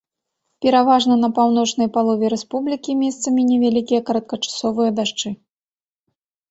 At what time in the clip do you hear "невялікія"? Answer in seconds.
3.51-4.01